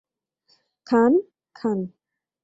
[0.87, 1.13] খান,
[1.55, 1.79] খান।